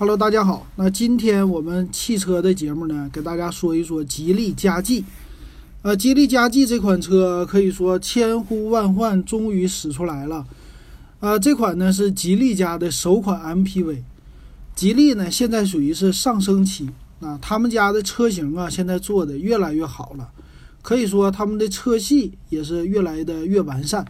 [0.00, 0.64] Hello，大家好。
[0.76, 5.04] 那今天我们汽车的节目呢，给大家说一说吉利嘉际。
[5.82, 10.46] 呃，吉利嘉际这款车可以说千呼万唤，终于使出来了。
[11.18, 13.96] 呃，这款呢是吉利家的首款 MPV。
[14.76, 16.88] 吉利呢现在属于是上升期
[17.18, 20.30] 啊，他们家的车型啊现在做的越来越好了，
[20.80, 24.06] 可以说他们的车系也是越来的越完善。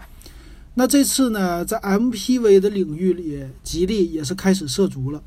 [0.74, 5.22] 那这次呢，在 MPV 的领域里，吉利也是开始涉足了。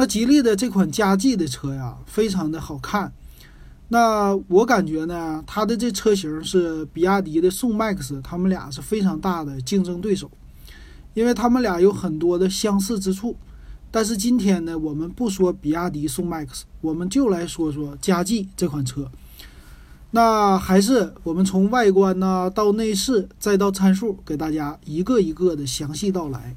[0.00, 3.12] 那吉利的这款嘉际的车呀，非常的好看。
[3.88, 10.30] 那我感觉呢，它的这车型是比亚迪的宋 MAX，他们俩是非常大的竞争对手，
[11.12, 13.36] 因为他们俩有很多的相似之处。
[13.90, 19.10] 但是今天呢，我们不说比亚迪宋 MAX，我们就来说说嘉际这款车。
[20.12, 26.56] 那还是我们从外观呢到内饰再到参数，给大家一个一个的详细道来。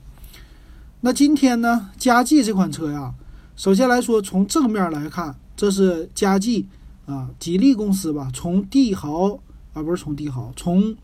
[1.02, 3.14] 那今天呢，嘉际这款车呀。
[3.56, 6.68] 首先来说，从正面来看，这是嘉际
[7.06, 8.32] 啊，吉利公司吧。
[8.34, 9.40] 从帝豪
[9.73, 10.95] 啊，不是从帝豪，从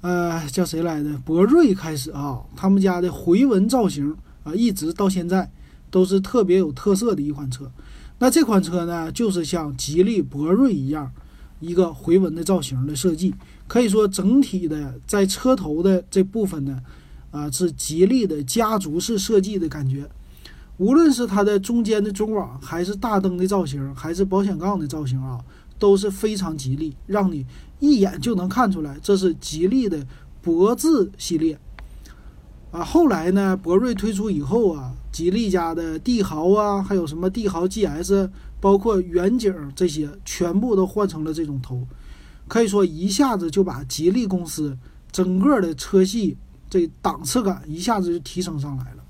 [0.00, 5.50] 呃叫谁来的博瑞开始啊，他们家的回纹造型啊，一直到现在
[5.90, 7.70] 都是特别有特色的一款车。
[8.18, 11.12] 那这款车呢，就是像吉利博瑞一样，
[11.60, 13.34] 一个回纹的造型的设计，
[13.68, 16.80] 可以说整体的在车头的这部分呢，
[17.30, 20.08] 啊是吉利的家族式设计的感觉。
[20.82, 25.38] 无论是它的中间的中网，还是大灯的造型，还是保险杠的造型啊，
[25.78, 27.46] 都是非常吉利，让你
[27.78, 30.04] 一眼就能看出来这是吉利的
[30.40, 31.56] 博智系列
[32.72, 32.82] 啊。
[32.82, 38.28] 后来呢，博瑞推出以后啊，吉利家的帝豪啊，还有什么帝豪 GS，
[38.60, 41.86] 包括远景这些，全部都换成了这种头，
[42.48, 44.76] 可以说一下子就把吉利公司
[45.12, 46.36] 整个的车系
[46.68, 49.01] 这档次感一下子就提升上来了。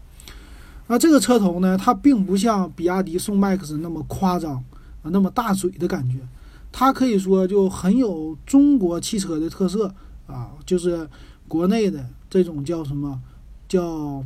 [0.93, 4.57] 那这个车头呢，它并不像比亚迪宋 MAX 那么夸张
[5.01, 6.19] 啊，那么大嘴的感觉，
[6.71, 9.95] 它可以说就很有中国汽车的特色
[10.27, 11.09] 啊，就是
[11.49, 13.19] 国内的这种叫什么，
[13.67, 14.23] 叫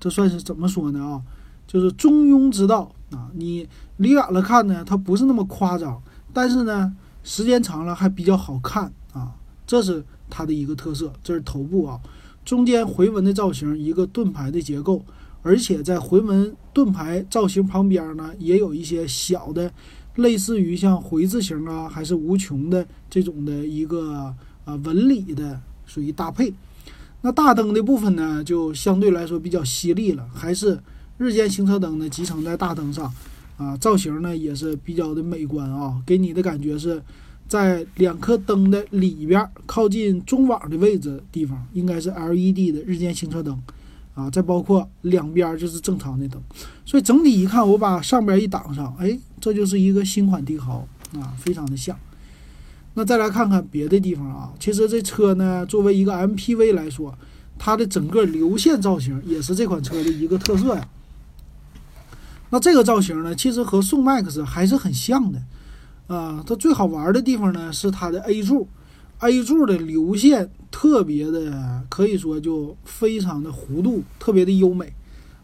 [0.00, 1.22] 这算是怎么说呢啊？
[1.68, 3.30] 就是中庸之道啊。
[3.34, 3.68] 你
[3.98, 9.30] 离远了看呢，它不是那么夸张，但是呢，时间长了还比较好看啊，
[9.64, 11.12] 这是它的一个特色。
[11.22, 12.00] 这是头部啊，
[12.44, 15.00] 中间回纹的造型，一个盾牌的结构。
[15.42, 19.72] 而且在回纹盾牌造型旁边呢，也有一些小的，
[20.16, 26.52] 类似于像回字形啊，还是无穷的这种的一个啊纹理的，属于搭配。
[27.22, 30.78] 那大灯的部分呢，就相对来说比较犀利了，还是
[31.18, 33.12] 日间行车灯呢集成在大灯上，
[33.56, 37.02] 啊，造型呢也是比较的美观啊，给你的感觉是
[37.46, 43.60] 在两颗灯的里边，靠近中网的位置地方，应该是 LED 的日间行车灯。
[44.14, 46.40] 啊，再包括两边就是正常的灯，
[46.84, 51.96] 所以整体一看，我把上边一挡上，哎，这就是一个新款帝豪啊，非常的像。
[52.94, 57.14] 那再来看看别的地方啊，其实这车呢，作为一个 MPV 来说，
[57.58, 60.86] 它的整个流线造型也是这款车的一个特色呀。
[62.50, 65.42] 那这个造型呢，其实和宋 MAX 还是很像的
[66.06, 66.44] 啊。
[66.46, 68.68] 它最好玩的地方呢，是它的 A 柱。
[69.22, 74.92] A 柱的流线特别的，可以说就非常的弧度特别的优美，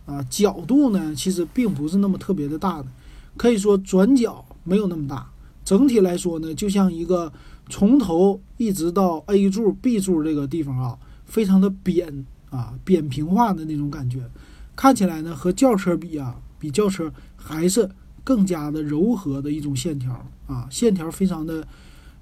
[0.04, 2.88] 啊，角度呢其实并不是那么特别的大的，
[3.36, 5.30] 可以说转角没有那么大。
[5.64, 7.32] 整体来说呢，就像一个
[7.68, 14.28] 从头一直到 A 柱、B 柱这个地方啊，非常的扁啊，扁平化的那种感觉，
[14.74, 17.88] 看起来呢和轿车比啊，比轿车还是
[18.24, 21.64] 更加的柔和的一种线条啊，线条非常的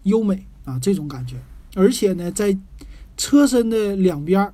[0.03, 0.47] 优美。
[0.67, 1.37] 啊，这种感觉，
[1.77, 2.59] 而且呢，在
[3.17, 4.53] 车身的两边，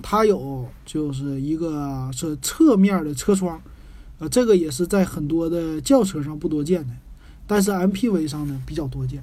[0.00, 3.60] 它有就是一个是侧面的车窗，
[4.20, 6.94] 呃，这个也是在很多的轿车上不多见的，
[7.44, 9.20] 但是 MPV 上呢比较多见。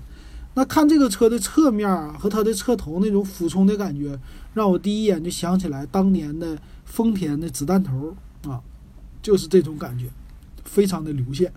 [0.56, 4.20] 那看这个车的侧面和它的车头那种俯冲的感觉，
[4.54, 8.14] 让我第一眼就想起来当年的丰田的子弹头
[8.46, 8.60] 啊，
[9.22, 10.10] 就是这种感觉，
[10.66, 11.54] 非常的流线。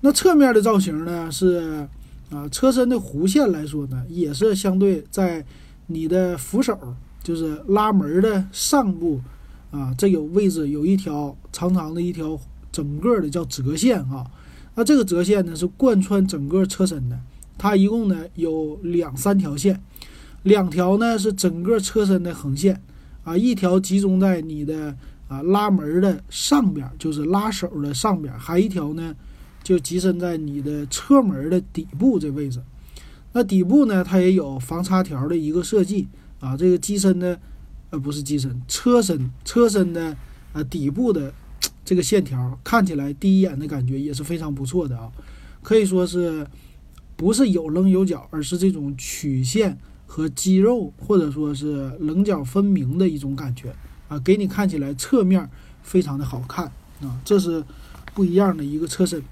[0.00, 1.88] 那侧面的造型呢是。
[2.32, 5.44] 啊，车身的弧线来说呢，也是相对在
[5.88, 6.78] 你的扶手，
[7.22, 9.20] 就是拉门的上部
[9.70, 12.40] 啊，这有位置有一条长长的一条
[12.72, 14.26] 整个的叫折线啊。
[14.74, 17.20] 那这个折线呢是贯穿整个车身的，
[17.58, 19.78] 它一共呢有两三条线，
[20.44, 22.80] 两条呢是整个车身的横线
[23.24, 24.96] 啊，一条集中在你的
[25.28, 29.14] 啊拉门的上边，就是拉手的上边，还一条呢。
[29.62, 32.60] 就机身在你的车门的底部这位置，
[33.32, 36.08] 那底部呢，它也有防擦条的一个设计
[36.40, 36.56] 啊。
[36.56, 37.38] 这个机身的，
[37.90, 40.16] 呃，不是机身，车身车身的
[40.52, 41.32] 呃，底部的
[41.84, 45.10] 这个线条看起来第一眼的感觉也是非常不错的啊，
[45.62, 46.46] 可以说是
[47.16, 53.74] 不是有棱有角，而是这种曲线和肌肉或者说是棱角分明的一种感觉
[54.08, 55.48] 啊，给你看起来侧面
[55.82, 56.66] 非常的好看
[57.00, 57.64] 啊，这是
[58.12, 59.22] 不一样的一个车身。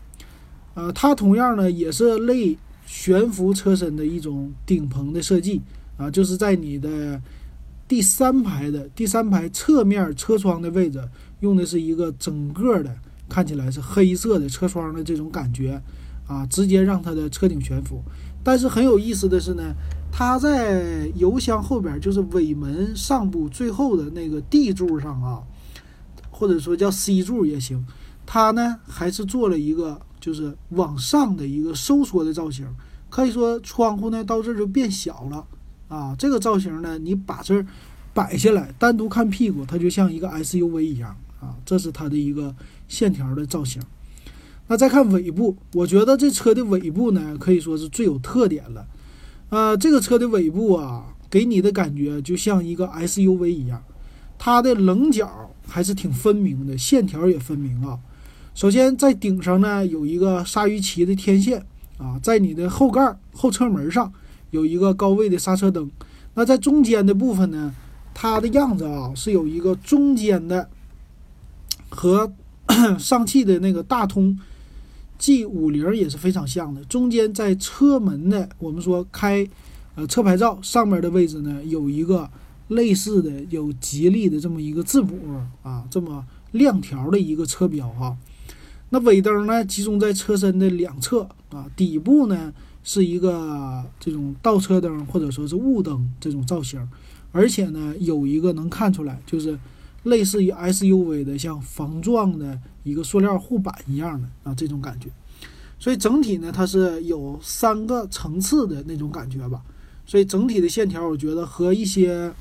[0.75, 2.56] 呃，它同样呢也是类
[2.87, 5.61] 悬浮车身的一种顶棚的设计
[5.96, 7.20] 啊，就是在你的。
[7.90, 11.02] 第三排的第三排侧面车窗的位置，
[11.40, 12.96] 用的是一个整个的
[13.28, 15.82] 看起来是黑色的车窗的这种感觉，
[16.25, 18.00] 啊，直接让它的车顶悬浮。
[18.44, 19.75] 但是很有意思的是呢，
[20.12, 25.43] 它在油箱后边，就是尾门上部最后的那个 D 柱上啊，
[26.31, 27.84] 或者说叫 C 柱也行，
[28.25, 32.67] 它呢还是做了一个就是往上的一个收缩的造型，
[33.08, 35.46] 可以说窗户呢到这就变小了。
[35.88, 37.67] 啊，这个造型呢，你把这儿
[38.14, 41.56] 摆下来，单独看屁股，它就像一个 SUV 一样啊。
[41.64, 42.55] 这是它的一个
[42.87, 43.82] 线条的造型。
[44.69, 48.87] 那再看尾部，我觉得这车的尾部呢，可以说是最有特点了。
[49.49, 53.82] 呃，这个车的尾部啊，给你的感觉就像一个 SUV 一样，
[54.38, 57.99] 它的棱角还是挺分明的，线条也分明啊。
[58.55, 61.64] 首先在顶上呢，有一个鲨鱼鳍的天线
[61.99, 64.12] 啊，在你的后盖后车门上。
[64.52, 65.88] 有一个高位的刹车灯，
[66.35, 67.73] 那在中间的部分呢，
[68.12, 70.69] 它的样子啊是有一个中间的
[71.88, 72.32] 和
[72.99, 74.37] 上汽的那个大通
[75.20, 76.85] G 五零也是非常像的。
[76.87, 79.49] 中间在车门的我们说开
[79.94, 82.29] 呃车牌照上面的位置呢，有一个
[82.67, 85.17] 类似的有吉利的这么一个字母
[85.62, 88.17] 啊，这么亮条的一个车标哈。
[88.91, 92.53] 那尾灯呢，集中在车身的两侧啊，底部呢。
[92.83, 96.81] 是一个这种倒车灯或者说是雾灯这种造型，
[97.31, 99.57] 而且呢有一个能看出来，就是
[100.05, 105.11] 类似于 SUV 的像防撞的一个塑料护板一样的啊这种感觉，
[105.79, 109.61] 所以整体呢它是有三个层次的那种感觉吧，
[110.07, 112.33] 所以整体的线条我觉得和一些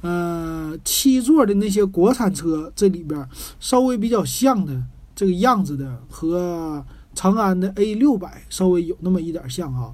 [0.00, 3.24] 呃七座的那些国产车这里边
[3.60, 4.82] 稍微比较像的
[5.20, 6.82] 这个样子的和。
[7.12, 9.92] 长安的 A 六百稍微有那么一点像啊，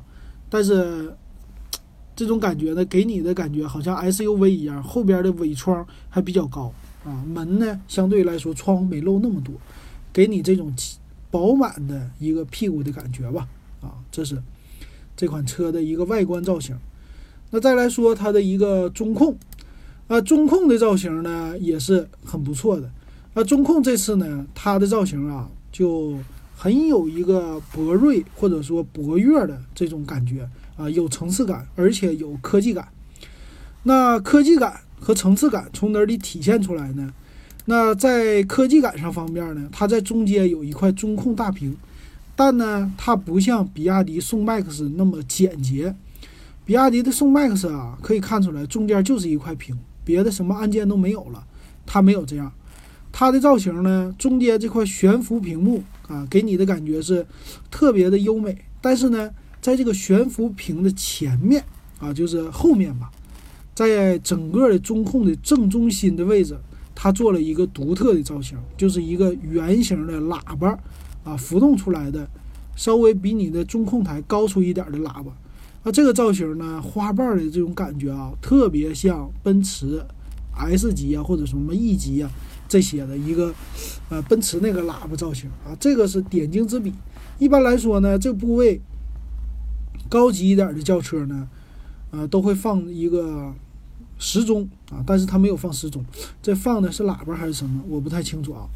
[0.51, 1.17] 但是
[2.15, 6.71] 这种感觉呢，给你的感觉好像 SUV 一样，后边的尾窗还比较高
[7.07, 9.55] 啊，门呢相对来说窗没漏那么多，
[10.13, 10.71] 给你这种
[11.31, 13.49] 饱满的一个屁股的感觉吧
[13.81, 14.41] 啊，这是
[15.17, 16.79] 这款车的一个外观造型。
[17.51, 19.35] 那再来说它的一个中控
[20.07, 22.91] 啊，中控的造型呢也是很不错的
[23.37, 26.19] 那，中控这次呢它的造型啊就。
[26.59, 30.49] 很有一个博瑞或者说博越的这种感觉
[30.79, 32.89] 啊，有层次感，而且有科技感。
[33.83, 37.13] 那科技感和层次感从哪里体现出来呢？
[37.67, 41.77] 那在科技感上方面呢，它在中间有一块中控大屏，
[42.35, 45.95] 但呢，它不像比亚迪宋 MAX 那么简洁。
[46.65, 51.45] 比亚迪的宋 MAX 啊，可以看出来中间就是一块屏，别的什么按键都没有了，
[51.85, 52.51] 它没有这样。
[53.19, 57.27] 它的造型呢，中间这块悬浮屏幕啊，给你的感觉是
[57.71, 58.55] 特别的优美。
[58.83, 59.31] 但是呢，
[59.63, 61.65] 在这个悬浮屏的前面
[61.99, 63.11] 啊，就是后面吧，
[63.75, 66.59] 在整个的中控的正中心的位置，
[66.95, 70.79] 它做了一个独特的造型，就是一个圆形的喇叭
[71.25, 72.29] 啊，浮动出来的，
[72.77, 75.33] 稍微比你的中控台高出一点的喇叭。
[75.85, 80.05] 那这个造型呢，花瓣的这种感觉啊，特别像奔驰
[80.55, 82.31] S 级啊，或者什么 E 级啊。
[82.69, 83.55] 这些的一个，
[84.09, 86.93] 呃，奔驰那个喇叭造型啊，这个是点睛之笔。
[87.39, 88.81] 一般来说呢，这部位
[90.09, 91.49] 高级一点的轿车呢，
[92.11, 93.53] 呃，都会放一个
[94.19, 96.05] 时钟啊，但是它没有放时钟，
[96.43, 98.67] 这放的是喇叭还是什么，我不太清楚啊。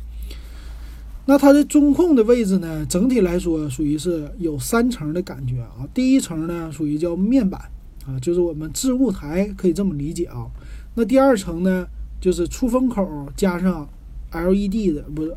[1.26, 5.88] 那它的中控的位置呢，整体来说属于是有三层的感觉啊。
[5.94, 7.60] 第一层呢，属于叫面板
[8.06, 10.46] 啊，就是我们置物台，可以这么理解啊。
[10.94, 11.86] 那第二层呢？
[12.20, 13.88] 就是出风口加上
[14.32, 15.34] LED 的，不是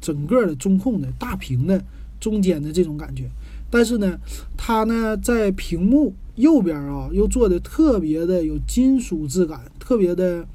[0.00, 1.82] 整个的中控的大屏的
[2.20, 3.30] 中间的这种感觉，
[3.70, 4.18] 但是呢，
[4.56, 10.46] 它呢在屏幕右边啊又做的特别的有金属质感，特别的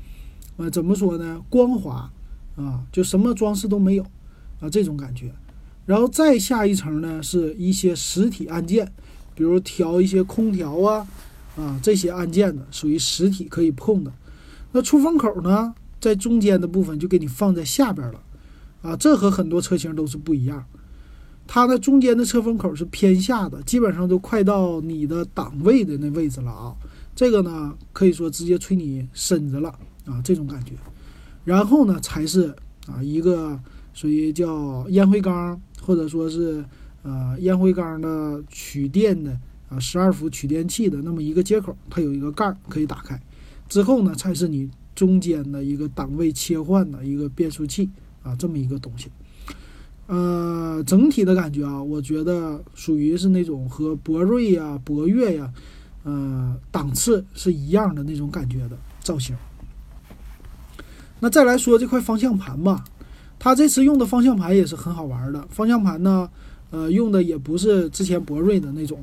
[0.57, 2.11] 呃怎么说呢光滑
[2.55, 4.03] 啊，就什么装饰都没有
[4.59, 5.31] 啊这种感觉。
[5.85, 8.89] 然后再下一层呢是一些实体按键，
[9.33, 11.07] 比如调一些空调啊
[11.57, 14.11] 啊这些按键的属于实体可以碰的。
[14.71, 18.21] 那出风口呢，在中间的部分就给你放在下边了，
[18.81, 20.65] 啊，这和很多车型都是不一样。
[21.47, 26.73] 它的中间的车风口是偏下的，基本上都快到你的档位的那位置了啊。
[27.13, 29.69] 这个呢，可以说直接吹你身子了
[30.05, 30.73] 啊，这种感觉。
[31.43, 32.55] 然后呢，才是
[32.87, 33.59] 啊，一个
[33.93, 36.63] 属于叫烟灰缸，或者说是
[37.03, 39.37] 呃烟灰缸的取电的
[39.67, 43.21] 啊十二伏取电器的那么一个接口，它有一个盖可以打开，
[43.71, 47.89] 之后呢才是你中间的一个档位切换的一个变速器
[48.21, 49.09] 啊这么一个东西。
[50.07, 55.53] 呃，整体的感觉啊，我觉得属于是那种和博瑞呀、博越呀，
[56.03, 59.33] 呃，档次是一样的那种感觉的造型。
[61.21, 62.83] 那再来说这块方向盘吧，
[63.39, 65.47] 它这次用的方向盘也是很好玩的。
[65.49, 66.29] 方向盘呢，
[66.71, 68.99] 呃，用的也不是之前博瑞的那种，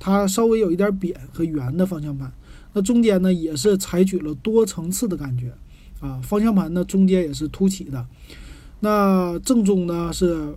[0.00, 2.32] 它稍微有一点扁和圆的方向盘。
[2.74, 5.52] 那中间呢，也是采取了多层次的感觉
[6.00, 8.06] 啊，方向盘呢中间也是凸起的。
[8.80, 10.54] 那正中呢是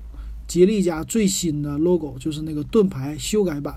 [0.47, 3.75] 吉利家最新的 logo，就是那个盾牌修改版。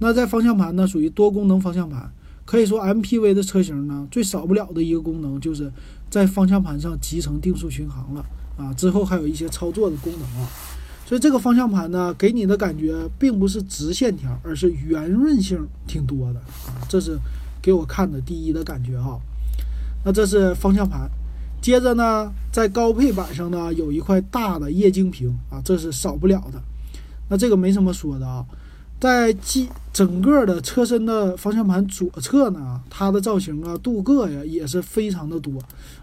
[0.00, 2.10] 那在方向盘呢属于多功能方向盘，
[2.44, 5.70] 可以说 MPV 的车型呢最少不了的一个功能就是
[6.08, 8.24] 在方向盘上集成定速巡航了
[8.56, 8.72] 啊。
[8.74, 10.48] 之后还有一些操作的功能啊，
[11.06, 16.80] 所以这个方向盘呢给你的感觉并不是直线条，而是圆润性挺多的啊。
[16.88, 17.18] 这是
[17.62, 19.18] 给我看的第一的感觉哈。
[20.04, 21.10] 那这是方向盘。
[21.60, 26.62] 接着呢，在高配版上呢，有一块大的液晶屏啊，这是少不了的。
[27.28, 28.44] 那这个没什么说的啊，
[28.98, 35.52] 在机整个的车身的方向盘左侧呢，它的造型啊、镀铬呀也是非常的多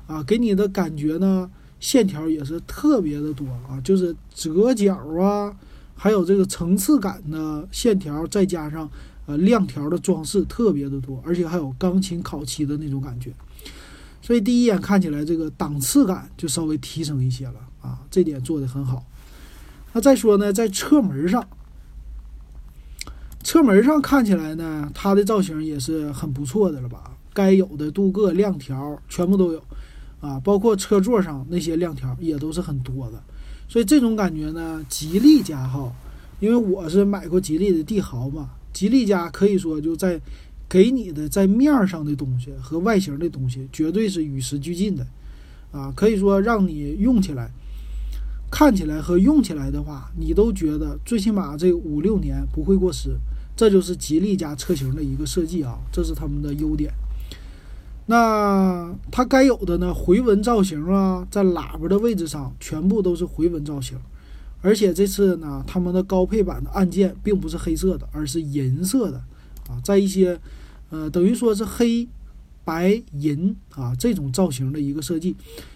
[0.06, 1.50] 啊，给你的感觉呢，
[1.80, 5.52] 线条也是特别的多啊，就是折角啊，
[5.96, 8.88] 还有这个层次感的线条，再加上
[9.28, 13.32] 呃亮条的装饰特别的多，而且还有钢琴烤漆的那种感觉。
[14.20, 19.06] 所以第一眼看起来，这个档次感就稍微提升一些了啊，这点做的很好。
[19.94, 21.48] 那再说呢，在车门上，
[23.44, 27.12] 车门上看起来呢，它的造型也是很不错的了吧？
[27.34, 29.64] 该有的镀铬亮条全部都有
[30.20, 33.24] 啊，包括车座上那些亮条也都是很多的。
[33.70, 35.94] 所以这种感觉呢，吉利家哈，
[36.40, 40.20] 因为我是买过吉利的帝豪嘛，吉利家可以说就在。
[40.70, 45.08] 给你的在面儿上的东西和外形的东西，绝对是与时俱进的，
[45.72, 47.50] 啊，可以说让你用起来、
[48.52, 53.18] 看起来和用起来的话，你都觉得最起码这五六年不会过时。
[53.56, 56.92] 这就是吉利家车型的一个设计啊，这是他们的优点。
[58.08, 63.98] 那它该有的呢，回纹造型啊，在喇叭的位置上全部都是回纹造型，
[64.62, 69.18] 而且这次呢，他们的高配版的按键并不是黑色的，而是银色的。
[69.70, 70.40] 啊，在一些，
[70.90, 72.08] 呃，等于说是黑、
[72.64, 75.36] 白、银啊这种造型的一个设计，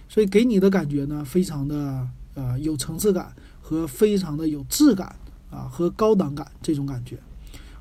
[0.10, 5.16] 所以给你的感觉呢，非常的呃有层次感和非常的有质感
[5.50, 7.18] 啊和高档感这种感觉。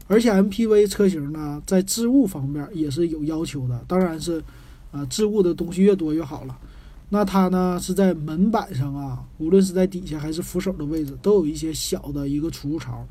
[0.08, 4.42] 而且 MPV 车型呢，在置物方面也是有要求的，当然是，
[4.90, 6.58] 呃，置物的东西越多越好了。
[7.12, 13.06] 那它呢是在门板上啊，无论是在底下还是扶手的位置，都有一些小的一个储物槽。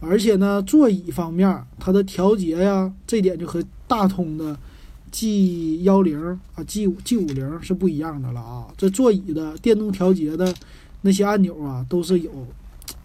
[0.00, 4.56] 而且呢，座椅方面，它的调节呀，这点就和大通的
[5.10, 6.20] G 幺零
[6.54, 8.66] 啊、G 五 G 五零是不一样的了啊。
[8.76, 10.52] 这座椅的电动调节的
[11.02, 12.30] 那些按钮啊，都是有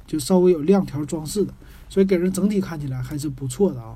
[0.06, 1.54] 就稍微有亮条装饰的，
[1.90, 3.96] 所以给人整体看起来还是不错的啊。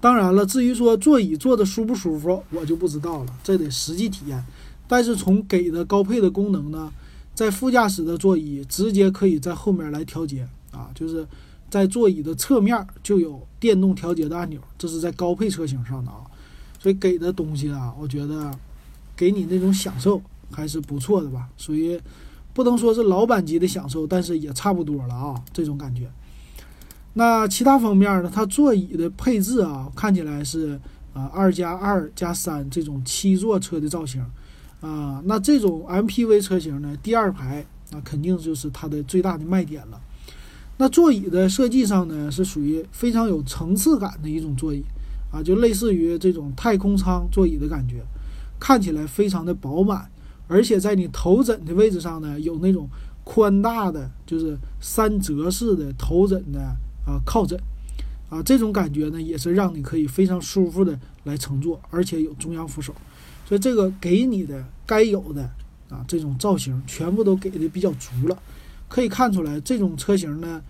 [0.00, 4.42] 当然了，至于说座椅坐的舒不舒服，我就不知道了，这得实际体验。
[4.88, 6.90] 但是从给的高配的功能呢，
[7.34, 10.48] 在副驾驶的座椅直接可以在后面来调节。
[10.72, 11.26] 啊，就是
[11.68, 16.22] 在座椅的侧面就有电动调节的按钮，这是在高配车型上的啊，
[16.78, 18.56] 所以给的东西啊，我觉得
[19.16, 22.00] 给你那种享受还是不错的吧，属于
[22.54, 26.08] 不能说是老板级的享受，但是也差不多了啊，这种感觉。
[27.20, 28.32] 那其他方面呢？
[28.34, 30.80] 它座椅的配置啊，看起来是
[31.12, 34.24] 啊二加二加三这种七座车的造型
[34.80, 40.00] 啊，那这种 MPV 车型呢，第二排那肯定就是它的最大的卖点了。
[40.78, 44.82] 那座椅的设计上呢，是属于非常有层次感的一种座椅，
[45.30, 48.02] 啊，就类似于这种太空舱座椅的感觉，
[48.58, 50.10] 看起来非常的饱满，
[50.48, 52.88] 而且在你头枕的位置上呢，有那种
[53.24, 56.74] 宽大的，就是三折式的头枕的
[57.04, 57.58] 啊靠枕，
[58.28, 62.94] 啊，这种感觉呢，也是让你可以非常舒服的来乘坐，而且有中央扶手，
[63.46, 65.50] 所以这个给你的该有的
[65.88, 68.38] 啊这种造型全部都给的比较足了。
[68.88, 70.60] 可以看出来，这种车型呢，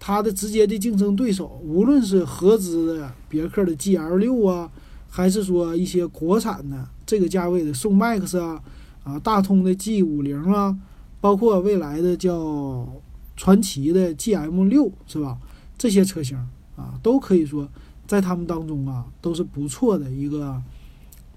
[0.00, 4.68] 它的直接的竞争对手，无论是合资的别克的 GL 六啊，
[5.08, 8.60] 还是说一些国产的这个价位的宋 MAX 啊，
[9.04, 10.76] 啊，大通的 G 五零啊，
[11.20, 12.88] 包括未来的叫
[13.36, 15.38] 传奇的 GM 六，是吧？
[15.78, 16.36] 这些车型
[16.76, 17.66] 啊，都可以说
[18.06, 20.60] 在他们当中啊，都是不错的一个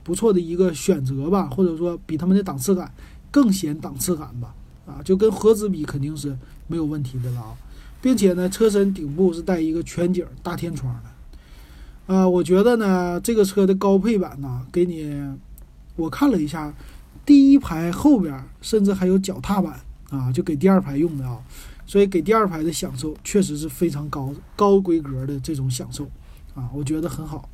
[0.03, 2.91] 不错的一个选择吧，或者说比他们的档次感
[3.29, 4.53] 更显档次感吧。
[4.88, 6.36] 啊，就跟合资比肯定是
[6.67, 7.55] 没有问题的了啊，
[8.01, 12.13] 并且呢，车身顶部是带一个全景大天窗的。
[12.13, 15.15] 啊，我觉得呢，这个车的高配版呢，给你
[15.95, 16.74] 我看了一下，
[17.24, 19.79] 第一排后边甚至还有脚踏板
[20.10, 21.38] 啊，就给第二排用的啊。
[21.85, 26.05] 所以给第二排的享受确实是非常高高规格的这种享受
[26.55, 27.50] 啊，我觉得很好。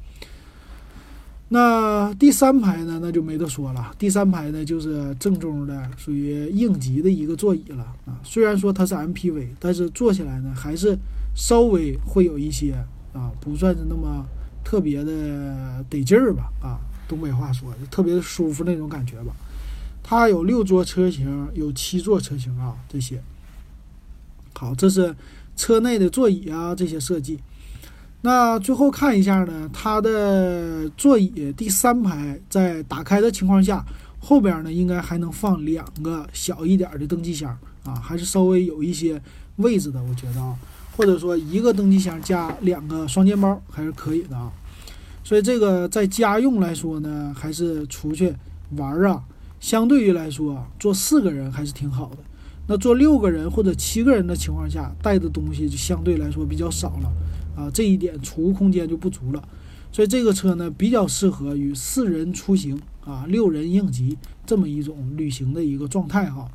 [1.50, 3.96] 那第三排呢，那就没得说了。
[3.98, 8.20] 第三排呢，就是正宗的属于应急的一个座椅了啊。
[8.22, 10.98] 虽然说它是 MPV，但是坐起来呢，还是
[11.34, 12.74] 稍微会有一些
[13.14, 14.26] 啊，不算是那么
[14.62, 16.78] 特别的得劲儿吧啊。
[17.08, 19.34] 东北话说，特别舒服那种感觉吧。
[20.04, 23.24] 它有六座车型，有七座车型啊，这些。
[24.58, 25.16] 好，这是
[25.56, 27.40] 车内的座椅啊，这些设计。
[28.22, 33.86] 那最后看一下呢，它的座椅第三排在打开的情况下，
[34.20, 39.22] 后边呢应该还能放两个小一点的登机箱啊，还是稍微有一些
[39.58, 40.56] 位置的，我觉得啊，
[40.98, 44.52] 或者说一个登机箱加两个双肩包还是可以的啊。
[45.24, 48.34] 所以这个在家用来说呢，还是出去
[48.76, 49.24] 玩啊，
[49.60, 52.18] 相对于来说坐四个人还是挺好的。
[52.68, 57.12] 那坐六个人或者七个人的情况下，带的东西就相对来说比较少了
[57.56, 59.42] 啊，这一点储物空间就不足了，
[59.92, 66.46] 所以这个车呢比较适合于四人出行啊，六人应急这么一种旅行的一个状态哈。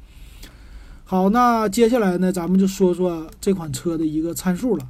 [1.05, 4.87] 好，那接下来呢，咱们就说说这款车的一个参数了。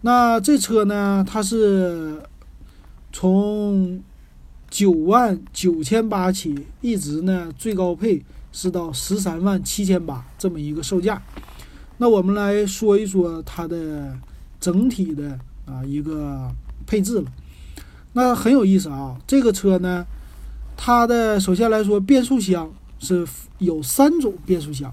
[0.00, 2.22] 那这车呢，它是
[3.12, 4.02] 从
[4.68, 8.24] 九万九千八起，一直呢最高配。
[8.60, 11.22] 是到十三万七千八这么一个售价，
[11.98, 14.12] 那我们来说一说它的
[14.58, 16.50] 整体的啊一个
[16.84, 17.30] 配置了。
[18.14, 20.04] 那很有意思啊，这个车呢，
[20.76, 23.24] 它的首先来说变速箱是
[23.58, 24.92] 有三种变速箱，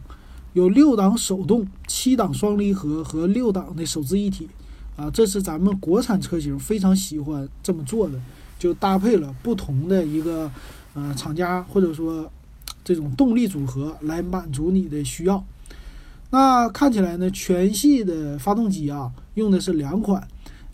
[0.54, 4.48] 有六档手动、七档双离合和六档的手自一体
[4.96, 8.22] 啊，这是咱们国产车型非常喜欢这么做的，
[8.60, 10.52] 就搭配了不同的一个
[10.94, 12.32] 呃厂家或者说。
[12.86, 15.44] 这种动力组合来满足你的需要。
[16.30, 20.26] 那看起来呢，全系的发动机啊，用的是两款，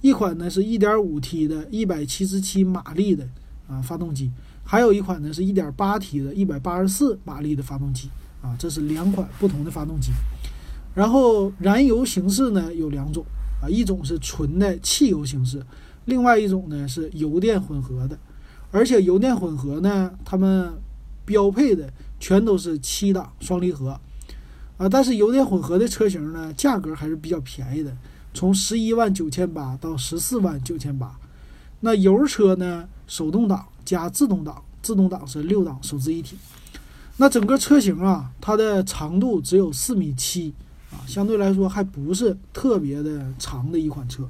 [0.01, 3.27] 一款呢是 1.5T 的177马力的
[3.67, 4.31] 啊发动机，
[4.63, 8.09] 还有一款呢是 1.8T 的184马力的发动机
[8.41, 10.11] 啊，这是两款不同的发动机。
[10.95, 13.23] 然后燃油形式呢有两种
[13.61, 15.63] 啊，一种是纯的汽油形式，
[16.05, 18.17] 另外一种呢是油电混合的，
[18.71, 20.73] 而且油电混合呢，它们。
[21.31, 21.89] 标配的
[22.19, 23.97] 全都是七档双离合，
[24.77, 27.95] 啊，但是油电混合的车型呢，价格还是比较便宜的，
[28.33, 31.17] 从十一万九千八到十四万九千八。
[31.79, 36.35] 那油车呢，手动挡加自动挡，自动挡是六档手自一体。
[37.15, 40.53] 那整个车型啊，它的长度只有四米七
[40.91, 44.27] 啊，相对来说还不是特别的长的一款车。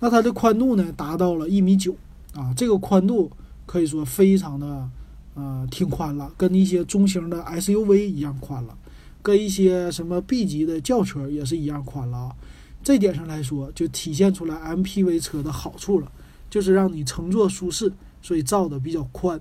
[0.00, 1.94] 那它的宽度呢，达到了一米九
[2.34, 3.30] 啊，这个宽度
[3.66, 4.88] 可以说非常的。
[5.34, 8.76] 呃，挺宽了，跟一些中型的 SUV 一样宽了，
[9.22, 12.36] 跟一些什么 B 级的轿车也是一样宽了啊。
[12.82, 16.12] 这点上来说，就体现出来 MPV 车的好处了，
[16.50, 19.40] 就是让你乘坐舒适，所以造的比较宽。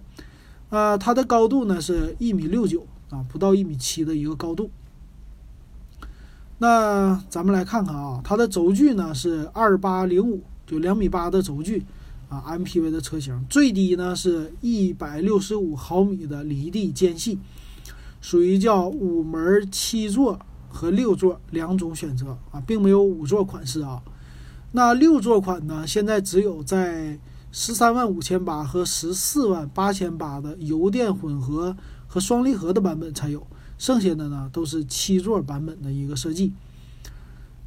[0.69, 4.69] 呃，它的高度呢是一米六九啊，不到一米七的一个高度。
[6.59, 11.83] 那咱们来看看啊，它的轴距呢是二八零五，就两米八的轴距。
[12.31, 17.37] 啊，MPV 的车型最低呢是一百六十五毫米的离地间隙，
[18.21, 20.39] 属于叫五门七座
[20.69, 24.01] 和六座两种选择啊，并没有五座款式啊。
[24.71, 27.19] 那六座款呢，现在只有在
[27.51, 31.75] 十三万五千八和十四万八千八的油电混合
[32.07, 33.45] 和双离合的版本才有，
[33.77, 36.53] 剩下的呢都是七座版本的一个设计。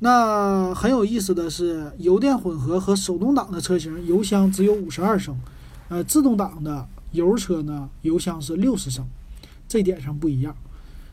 [0.05, 5.35] 那很有意思的是，油电混合和手动挡的车型油箱只有五十二升，
[5.89, 9.07] 呃，自动挡的油车呢油箱是六十升，
[9.67, 10.55] 这点上不一样。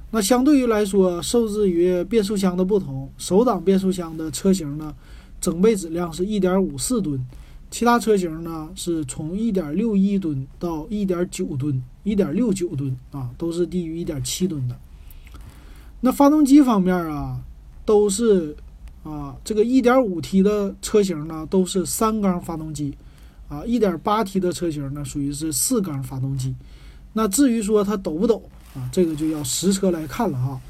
[0.09, 4.93] 那相对于来说，受制于变速箱的不同，手挡变速箱的车型呢，
[5.39, 7.25] 整备质量是一点五四吨，
[7.69, 14.75] 其他车型呢是从一点六一吨到一点九吨、一点六九吨啊，都是低于一点七吨的。
[16.01, 17.39] 那发动机方面啊，
[17.85, 18.53] 都是。
[19.03, 22.95] 啊，这个 1.5T 的车型呢，都是三缸发动机，
[23.47, 26.55] 啊，1.8T 的车型呢，属于是四缸发动机。
[27.13, 28.41] 那至于说它抖不抖
[28.75, 30.61] 啊，这个就要实车来看了哈。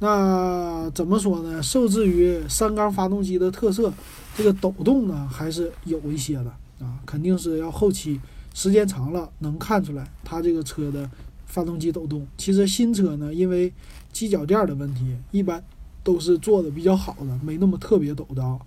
[0.00, 1.62] 那怎么说呢？
[1.62, 3.92] 受制于三缸发动机的特色，
[4.36, 8.20] 这个抖动呢还是有一些的啊，肯定是要后期
[8.54, 11.10] 时间长了能看出来它这个车的
[11.46, 12.26] 发动机抖动。
[12.36, 13.72] 其实新车呢，因为
[14.12, 15.62] 机脚垫的问题，一般
[16.08, 18.58] 都是做的比较好的，没那么特别抖的啊。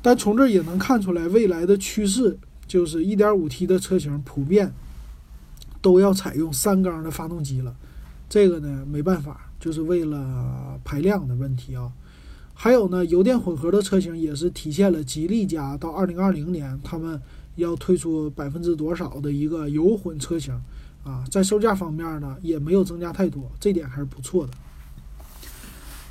[0.00, 4.72] 但从这也能看出来，未来的趋势就是 1.5T 的车型普遍
[5.82, 7.76] 都要采用三缸的发动机了。
[8.26, 11.92] 这个呢，没办法，就是为了排量的问题啊。
[12.54, 17.20] 还有呢，油电混合的车型也是体现了吉利家到2020年他们
[17.56, 20.58] 要推出百分之多少的一个油混车型
[21.04, 24.52] 啊，在售价方面呢也没有增加太多，这点还是不错的。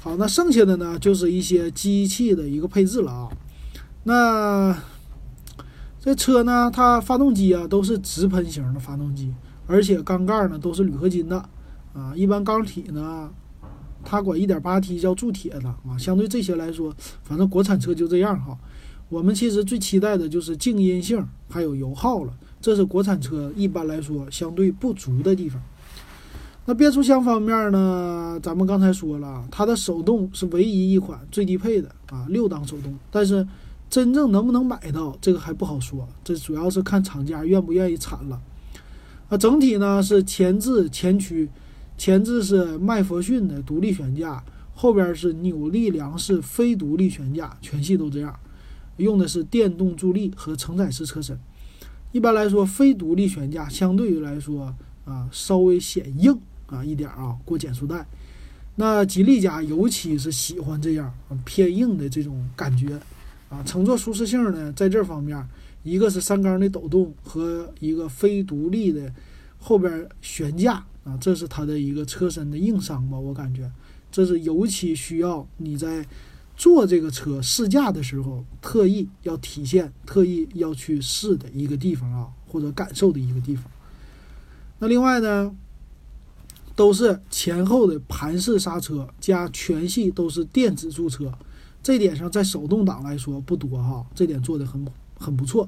[0.01, 3.29] 好，那剩下的呢就是一些机器的一个配置了啊。
[4.03, 4.77] 那
[5.99, 9.33] 这车呢，它发动机啊都是直喷型的发动机，
[9.67, 11.37] 而且缸盖呢都是铝合金的
[11.93, 12.13] 啊。
[12.15, 13.29] 一般缸体呢，
[14.05, 15.97] 它管 1.8T 叫铸铁的啊。
[15.97, 18.57] 相对这些来说，反正国产车就这样哈。
[19.09, 25.61] 我们其实最期待的就是静音性还有油耗了，这是国产车一般来说相对不足的地方。
[26.69, 33.47] 那变速箱方面呢，咱们刚才说了，它的手动是唯一一款最低配的啊，六档手动，但是。
[33.89, 38.39] 真正能不能买到这个还不好说，这主要是看厂家愿不愿意产了。
[39.29, 41.49] 啊，整体呢是前置前驱，
[41.97, 44.43] 前置是麦弗逊的独立悬架，
[44.75, 48.39] 后边是扭力梁式非独立悬架，全系都这样，
[48.97, 51.39] 用的是电动助力和承载式车身。
[52.11, 58.05] 一般来说，非独立悬架相对于来说啊稍微显硬啊一点啊，过减速带。
[58.75, 62.99] 那吉利家尤其是喜欢这样偏硬的这种感觉。
[63.49, 65.43] 啊，乘坐舒适性呢，在这方面，
[65.81, 69.11] 一个是三缸的抖动和一个非独立的
[69.57, 73.17] 后边悬架啊，这是它的一个车身的硬伤吧？
[73.17, 73.67] 我感觉
[74.11, 76.05] 这是尤其需要你在
[76.55, 83.65] 坐这个车试驾的时候特意要体现、特意要去试的一个地方啊，或者感受的一个地方。
[84.77, 85.51] 那另外呢，
[86.79, 91.29] 都是前后的盘式刹车加全系都是电子驻车。
[91.83, 94.87] 这点上，在手动挡来说不多哈，这点做的很
[95.19, 95.67] 很不错。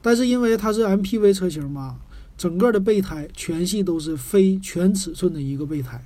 [0.00, 1.98] 但是因为它是 MPV 车型嘛，
[2.38, 6.00] 整个的备胎全系都是非全尺寸的一个备胎。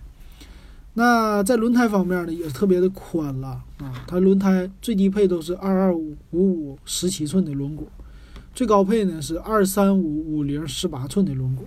[0.94, 7.82] 那在轮胎方面呢，也特别的宽了啊，它轮胎最低配都是二二五五五十七寸的轮毂，
[8.54, 11.60] 最高配呢是二三五五零十八寸的轮毂。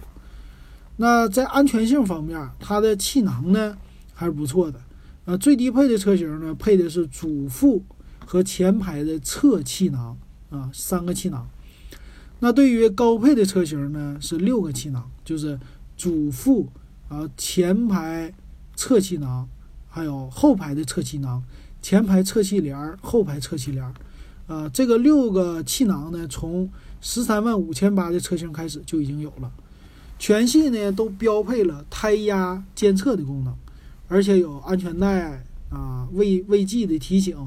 [1.02, 3.78] 那在安全性方面，它的气囊呢
[4.14, 4.82] 还是不错的。
[5.24, 7.82] 呃，最低配的车型呢，配的是主副
[8.26, 10.18] 和前排的侧气囊
[10.50, 11.48] 啊，三个气囊。
[12.40, 15.58] 那对于高配的车型呢，是六个气囊，就是
[15.96, 16.68] 主副
[17.08, 18.34] 啊、前排
[18.76, 19.48] 侧气囊，
[19.88, 21.42] 还有后排的侧气囊、
[21.82, 23.94] 前排侧气帘、后排侧气帘。
[24.48, 29.50] 啊，这个六个气囊呢，从十三万五千八的车型开始就已经有了。
[30.20, 33.56] 全系呢都标配了胎压监测的功能。
[34.08, 37.38] 而且有安全带啊，未未记的提醒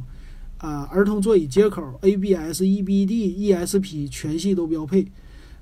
[0.58, 5.10] 啊，儿童座椅接口、ABS、EBD、ESP 全系都标配。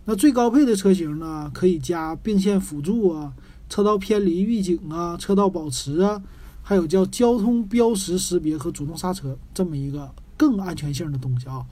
[0.05, 3.33] 那最高配的车型呢，可以加并线辅助啊、
[3.71, 6.23] 车道偏离预警啊、车道保持啊，
[6.63, 11.65] 还有叫交通标识识别和主动刹车这么一个更安全性的东西啊。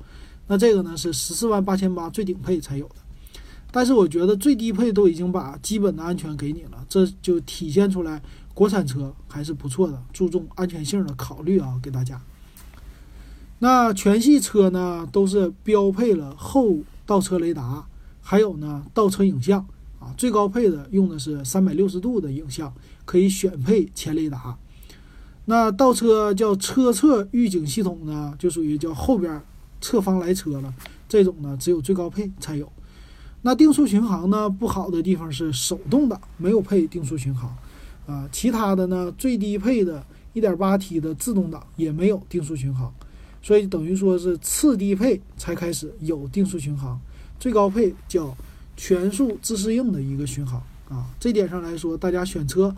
[0.47, 2.95] 那这个呢是十四万八千八最顶配才有的，
[3.71, 8.23] 但是我觉得最低配都已经把基本的安全给你了，这就体现出来。
[8.55, 12.21] 国产车还是不错的，注重安全性的考虑啊，给大家。
[13.61, 17.87] 那全系车呢都是标配了后倒车雷达，
[18.21, 19.65] 还有呢倒车影像
[20.01, 24.57] 啊，最高配的用的是三百六十度的影像，可以选配前雷达。
[25.45, 29.41] 那倒车叫车侧预警系统呢，就属于叫后边
[29.81, 30.75] 侧方来车了，
[31.09, 32.73] 这种呢只有最高配才有。
[33.43, 37.57] 那定速巡航呢不好的地方是手动挡没有配定速巡航。
[38.07, 42.91] 啊，其他的呢，最低配的 1.8T 的自动挡也没有定速巡航，
[43.43, 46.99] 所以等于说是次低配才开始有定速巡航，
[47.39, 48.35] 最高配叫
[48.79, 51.05] 全速自适应的一个巡航啊。
[51.21, 52.75] 这点上来说，大家选车，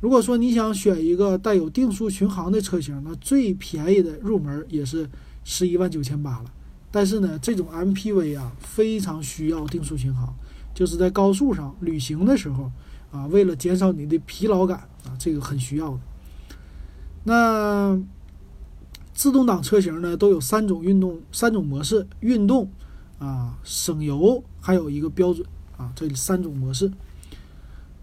[0.00, 5.10] 如果说你想选一个带有定速巡航的车型，那最便宜的入门也是
[5.42, 6.44] 十一万九千八了。
[6.90, 10.34] 但是呢，这种 MPV 啊，非常需要定速巡航，
[10.74, 12.70] 就是在高速上旅行的时候。
[13.12, 15.98] 啊，为了减少你的疲劳感啊，这个很需要的。
[17.24, 18.00] 那
[19.12, 22.70] 自动挡车型呢，都有三种运动三种模式：运动
[23.18, 25.44] 啊、省油，还有一个标准
[25.76, 26.88] 啊，这三种模式。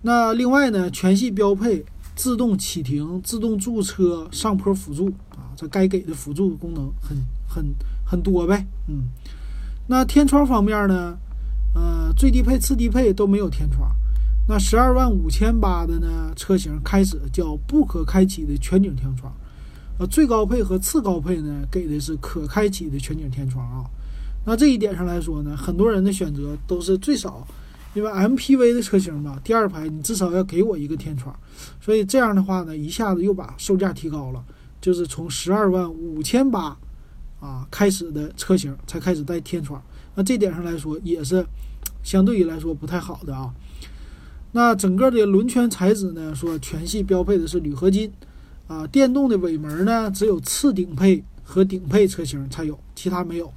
[0.02, 7.66] 那另外呢，全系标配自动启停、自动驻车、上坡辅助啊，这该给的辅助功能很很
[8.08, 8.66] 很多呗。
[8.88, 9.10] 嗯，
[9.88, 11.18] 那天窗方面呢？
[11.76, 13.92] 呃，最低配、次低配都没有天窗。
[14.48, 19.32] 那十二万五千八的呢车型开始叫不可开启的全景天窗，
[20.00, 23.86] 呃，最高配和次高配呢给的是可开启的全景天窗啊。
[24.46, 27.46] 那这一点上来说呢，很多人的选择都是最少，
[27.94, 31.38] 因为 MPV 的车型嘛，第二排你至少要给我一个天窗，
[31.82, 34.44] 所以这样的话呢，一下子又把售价提高了，
[34.82, 36.76] 就是从十二万五千八
[37.48, 39.82] 啊开始的车型才开始带天窗，
[40.16, 41.46] 那这点上来说也是
[42.04, 43.54] 相对于来说不太好的啊。
[44.52, 48.12] 那整个的轮圈材质呢，说全系标配的是铝合金
[48.68, 53.54] 啊，电动的尾门呢只有次顶配和顶配车型才有，其他没有。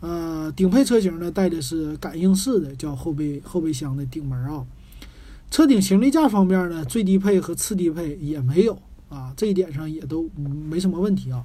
[0.00, 4.64] 呃，顶配车型呢带的是感应式的，叫后备后备箱的顶门啊。
[5.50, 10.28] 车顶行李架方面呢，最低配和次低配也没有啊，这一点上也都
[10.70, 11.44] 没什么问题啊。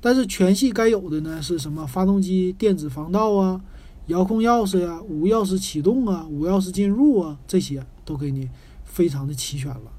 [0.00, 1.86] 但是全系该有的呢是什么？
[1.86, 3.60] 发动机电子防盗啊，
[4.06, 8.48] 遥控钥匙呀，无钥匙启动啊，无钥匙进入啊，这些都给你
[8.84, 9.90] 非常的齐全了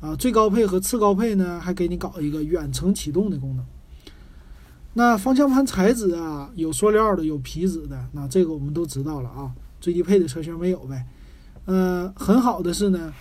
[0.00, 0.16] 啊。
[0.16, 3.64] 最高配和次高配呢还给你搞一个远程启动的功能。
[4.94, 8.08] 那方向盘材质啊，有塑料的，有皮质的。
[8.12, 9.52] 那这个我们都知道了啊。
[9.78, 11.06] 最低配的车型没有呗。
[11.66, 13.12] 呃，很好的是呢，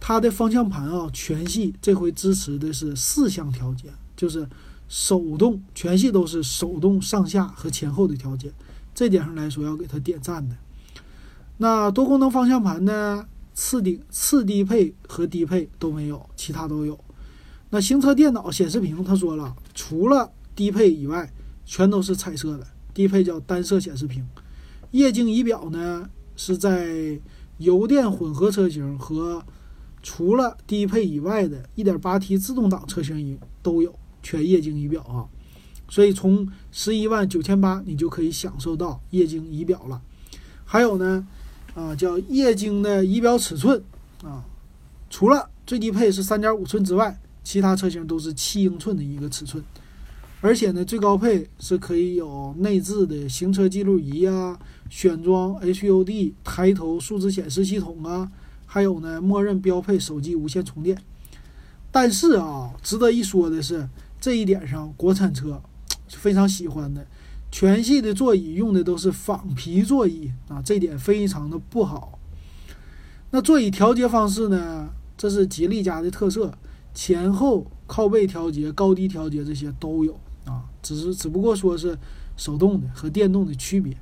[0.00, 4.48] 它的方向盘啊，全系这回支持的是四项调节，就是
[4.88, 8.52] 手动，全系都是手动上下和前后的调节。
[8.94, 10.56] 这点上来说，要给它点赞的。
[11.58, 16.98] 那多功能方向盘呢，次顶次低配和低配都没有，其他都有。
[17.70, 21.32] 那行车电脑显示屏，他说了，除了低配以外，
[21.66, 22.66] 全都是彩色的。
[22.94, 24.26] 低配叫单色显示屏。
[24.92, 27.20] 液晶仪表呢，是在
[27.58, 29.44] 油电混合车型和
[30.02, 35.26] 除了低配以外的 1.8T 自动挡车型都有全液晶仪表啊。
[35.88, 40.00] 所以从十一万九千八，你就可以享受到液晶仪表了。
[40.64, 41.26] 还有呢，
[41.74, 43.82] 啊，叫液晶的仪表尺寸
[44.22, 44.44] 啊，
[45.08, 49.64] 除了最低配是三点五寸之外，其他车型都是七英寸的一个尺寸。
[50.40, 54.58] 而且呢，最高配是可以有内置的行车记录仪啊，
[54.90, 58.30] 选装 HUD 抬头数字显示系统啊，
[58.66, 60.96] 还有呢，默认标配手机无线充电。
[61.90, 63.88] 但是啊，值得一说的是，
[64.28, 65.58] 这一点上国产车
[66.06, 67.06] 是非常喜欢的，
[67.50, 72.18] 全系的座椅用的都是仿皮座椅啊，这点非常的不好。
[73.30, 76.52] 那座椅调节方式呢，这是吉利家的特色，
[76.92, 80.12] 前后靠背调节、高低调节这些都有。
[80.44, 81.96] 啊，只是只不过说是
[82.36, 83.96] 手动的和电动的区别。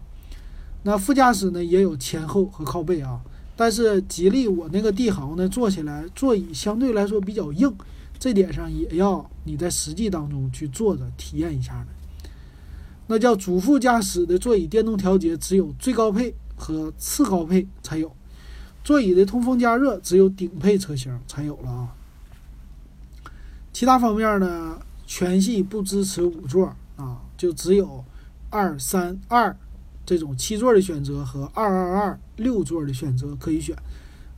[0.83, 3.21] 那副驾驶呢也有前后和靠背啊，
[3.55, 7.73] 但是吉利我那个帝豪呢坐起来座椅相对来说比较硬，
[8.19, 11.87] 这点上也要你在实际当中去坐着体验一下的。
[13.07, 18.09] 那叫主副驾驶的座椅电动调节，只有最高配和次高配才有；
[18.83, 21.95] 座椅的通风加热只有顶配车型才有了啊。
[23.73, 24.79] 其他方面呢？
[25.09, 28.05] 全系不支持五座啊，就只有
[28.51, 29.57] 二三二
[30.05, 33.77] 这种七座的选择和二二二六座的选择可以选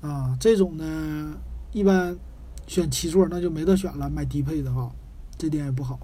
[0.02, 0.36] 啊。
[0.38, 1.34] 这种呢，
[1.72, 2.14] 一般
[2.68, 4.88] 选七座那就没得选了，买低配的哈，
[5.36, 5.98] 这点也不好。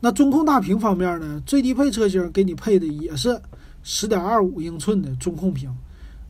[0.00, 3.40] 那中控大屏方面呢，最低配车型给你配的也是
[3.82, 5.76] 十点二五英寸的中控屏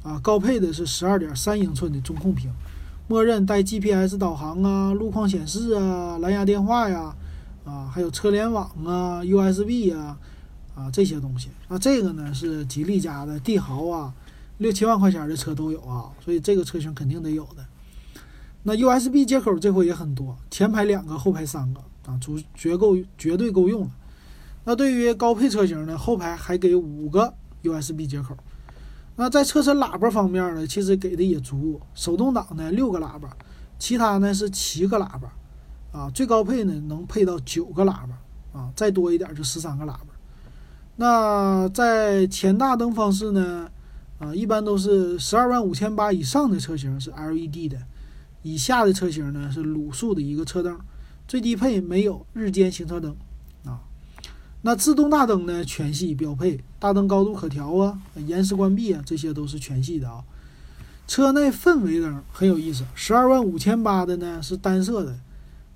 [0.03, 2.51] 啊，高配的是十二点三英寸的中控屏。
[3.07, 7.15] 默认带 GPS 导航啊，路况显示啊，蓝牙电话呀，
[7.65, 10.17] 啊，还有车联网啊，USB 呀，
[10.75, 11.49] 啊这些东西。
[11.69, 14.13] 那这个呢是吉利家的帝豪啊，
[14.59, 17.65] 六七万块钱的车都有啊，所以这个车型肯定得有的。
[18.63, 23.91] 那 USB 接口这回也很多，前排两个，后排三个啊，足绝够，绝对够用了。
[24.65, 28.37] 那对于高配车型呢，后排还给五个 USB 接口。
[29.17, 31.81] 那在车身喇叭方面呢，其实给的也足。
[31.95, 33.35] 手动挡呢六个喇叭，
[33.79, 35.33] 其他呢是七个喇叭，
[35.93, 38.19] 啊，最高配呢能配到九个喇叭，
[38.53, 40.07] 啊，再多一点就十三个喇叭。
[40.97, 43.71] 那在前大灯方式呢，
[44.19, 47.79] 啊，一般都是十二万五千八以上的车型是 LED 的，
[48.43, 50.79] 以下的车型呢是卤素的一个车灯，
[51.29, 53.15] 最低配没有日间行车灯
[53.65, 53.81] 啊。
[54.63, 55.65] 那自动大灯呢？
[55.65, 60.23] 全系标配，大灯高度可调啊，延时关闭啊，这些都是全系的啊。
[61.07, 65.19] 车内氛围灯很有意思，十二万五千八的呢是单色的，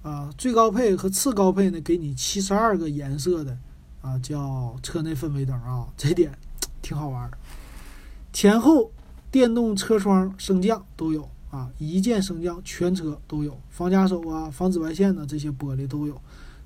[0.03, 3.57] 啊，最高配和次高配呢给你七十二个颜色的，
[4.01, 6.39] 啊，叫车内氛围灯啊，这点
[6.83, 7.31] 挺好玩。
[8.33, 8.93] 前后
[9.31, 16.21] 电动车窗升降都有啊，一键升降，全车都有，防夹手啊，防紫外线的这些玻璃都有。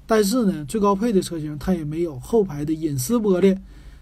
[0.07, 3.59] 但是呢，最高配的车型它也没有后排的隐私玻璃，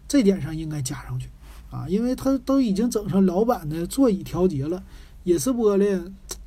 [0.07, 1.29] 这点上应该加上去
[1.73, 4.81] 啊，因为它都已经整成老板的座椅调节了，
[5.25, 6.01] 隐私玻璃，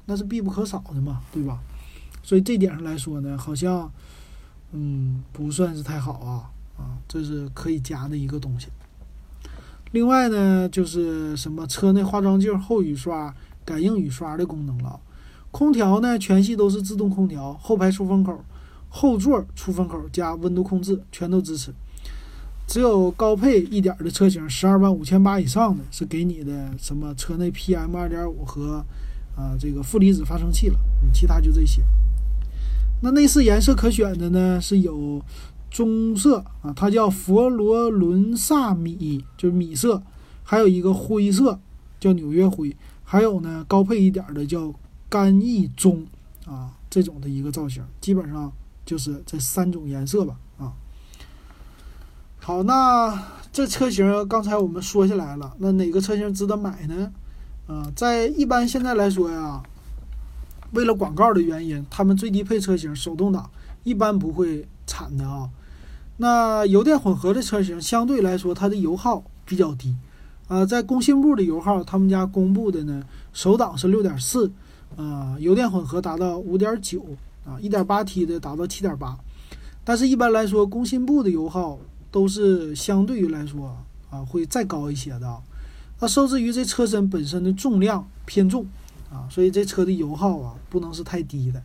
[0.06, 1.60] 那是必不可少的嘛，对吧？
[2.24, 3.92] 所以这点上来说呢，好像
[4.72, 6.50] 嗯不算是太好啊
[6.82, 8.68] 啊，这是可以加的一个东西。
[9.92, 13.36] 另外呢，就是什么车内化妆镜后雨刷、
[13.70, 15.00] 感应雨刷的功能了。
[15.52, 18.44] 空调呢，全系都是自动空调，后排出风口、
[18.90, 21.72] 后座出风口加温度控制全都支持。
[22.66, 28.84] 只有高配一点的车型，十二万五千八以上的是给你的什么车内 PM 二点五和
[29.36, 30.80] 啊这个负离子发生器了，
[31.14, 31.84] 其他就这些。
[33.02, 35.22] 那内饰颜色可选的呢是有
[35.72, 40.04] 棕色啊，它叫佛罗伦萨米，就是米色，
[40.44, 41.60] 还有一个灰色
[42.00, 42.76] 叫纽约灰，
[43.12, 44.72] 还有呢高配一点的叫
[45.10, 46.06] 干邑棕
[46.46, 48.52] 啊这种的一个造型，基本上
[48.86, 50.74] 就是这三种颜色吧啊。
[52.38, 53.20] 好，那
[53.52, 57.12] 这车型刚才我们说下来了，那哪个车型值得买呢？
[57.66, 59.64] 啊，在一般现在来说呀，
[60.74, 63.50] 为了广告的原因，他们最低配车型手动挡
[63.84, 65.50] 一般不会产的啊。
[66.18, 69.96] 那油电混合的车型相对来说它的油耗比较低
[70.50, 74.52] 啊，在工信部的油耗，他们家公布的呢，手挡是六点四，
[74.98, 77.06] 啊，油电混合达到五点九
[77.46, 79.18] 啊，一点八 T 的达到七点八，
[79.86, 81.80] 但是一般来说，工信部的油耗。
[82.12, 83.78] 都是相对于来说
[84.10, 85.38] 啊，会再高一些的。
[86.00, 88.66] 那受制于这车身本身的重量偏重
[89.12, 91.62] 啊，所以这车的油耗啊不能是太低的。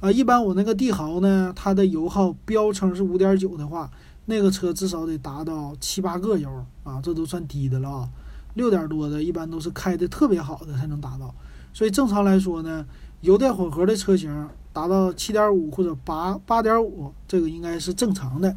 [0.00, 3.88] 啊，一般我那个帝豪呢，它的油耗标称是五点九的话，
[4.26, 6.50] 那个车至少得达到七八个油
[6.82, 8.08] 啊，这都算低的了啊。
[8.54, 11.34] 六点多的，一般都是开的特别好的才能达到。
[11.72, 12.86] 所以正常来说呢，
[13.20, 18.56] 油电混合的车型达到七点五或者八八点五，这个应该是正常的。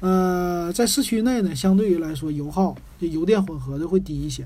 [0.00, 4.44] 呃，在市区内呢，相对于来说，油耗就油电混合的会低一些。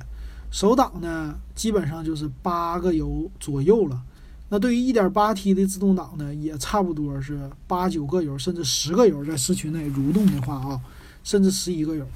[0.50, 4.02] 手挡呢，基本上就是八个油左右了。
[4.48, 10.80] 那对于 1.8T 的自动挡呢，也差不多是八九个油，甚至十个油，在市区内蠕动的话啊，
[11.24, 12.06] 甚至十一个油。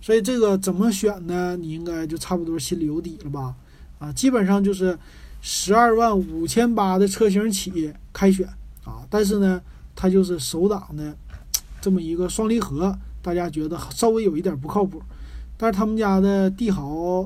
[0.00, 1.56] 所以这个怎么选呢？
[1.56, 3.54] 你应该就差不多心里有底了吧？
[3.98, 4.98] 啊，基本上就是
[5.40, 8.46] 十二万五千八的车型起开选
[8.84, 9.60] 啊，但是呢，
[9.94, 11.16] 它就是手挡的。
[11.82, 15.00] 这么一个双离合，大家觉得稍微有一点不靠谱，
[15.56, 17.22] 但是他们家的帝豪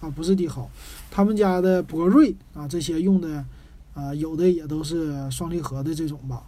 [0.00, 0.70] 啊，不是帝豪，
[1.10, 3.44] 他们家的博瑞啊，这些用的
[3.98, 6.44] 啊，有的也都是双离合的这种吧。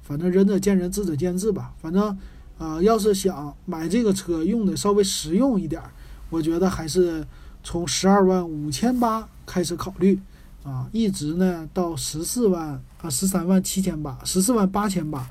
[0.00, 1.74] 反正仁者见仁，智者见智吧。
[1.82, 2.16] 反正
[2.56, 5.82] 啊，要是想买这个车用的稍微实用一点，
[6.30, 7.22] 我觉得还是
[7.62, 10.18] 从十二万五千八开始考虑
[10.62, 15.28] 啊，一直呢到十四万啊，十三万七千八，十四万八千八。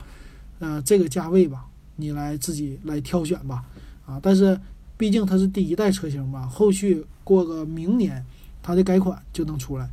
[0.59, 1.65] 呃，这个价位吧，
[1.95, 3.63] 你来自己来挑选吧，
[4.05, 4.59] 啊，但是
[4.95, 8.23] 毕竟它是第一代车型嘛，后续过个明年，
[8.61, 9.89] 它的改款就能出来。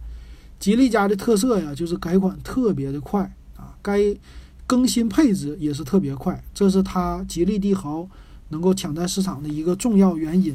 [0.65, 3.21] 吉利家的特色呀，就是改款特别的快
[3.55, 4.01] 啊，该
[4.67, 8.09] 更新配置也是特别快，这是它吉利帝豪
[8.49, 10.55] 能够抢占市场的一个重要原因。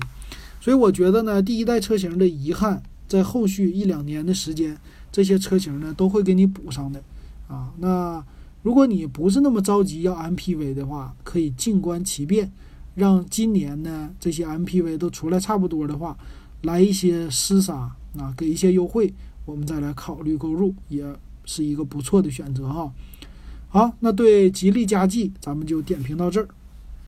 [0.60, 4.76] 所以我觉得呢，第一代车型的遗憾，在后续一两年的时间，
[5.12, 7.04] 这些车型呢都会给你补上的，
[7.48, 8.26] 啊，那。
[8.64, 12.52] 如果你不是那么着急要 MPV 的话，可以静观其变，
[12.96, 16.18] 让今年呢这些 MPV 都出来差不多的话，
[16.64, 19.14] 来一些厮杀啊，给一些优惠，
[19.50, 21.04] 我们再来考虑购入，也
[21.44, 22.94] 是一个不错的选择哈。
[23.68, 26.48] 好，那对吉利嘉际咱们就点评到这儿。